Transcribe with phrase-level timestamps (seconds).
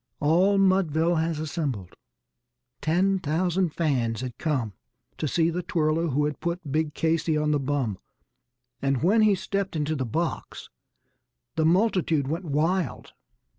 [0.19, 1.93] All Mudville has assembled;
[2.81, 4.73] ten thousand fans had come
[5.19, 7.99] To see the twirler who had put big Casey on the bum;
[8.81, 10.71] And when he stepped into the box
[11.55, 13.13] the multitude went wild.